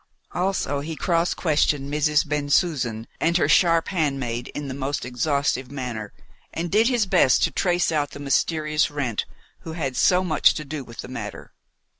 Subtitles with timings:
[0.31, 2.27] Also he cross questioned Mrs.
[2.27, 6.11] Bensusan and her sharp handmaid in the most exhaustive manner,
[6.51, 9.25] and did his best to trace out the mysterious Wrent
[9.59, 11.53] who had so much to do with the matter.